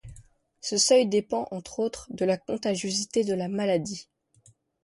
[0.61, 4.09] Ce seuil dépend, entre autres, de la contagiosité de la maladie.